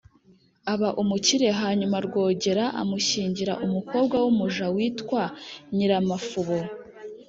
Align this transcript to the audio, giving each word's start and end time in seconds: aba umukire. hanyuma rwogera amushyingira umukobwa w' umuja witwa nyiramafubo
aba 0.73 0.89
umukire. 1.01 1.47
hanyuma 1.61 1.97
rwogera 2.05 2.65
amushyingira 2.81 3.53
umukobwa 3.65 4.15
w' 4.23 4.29
umuja 4.31 4.65
witwa 4.75 5.23
nyiramafubo 5.75 6.57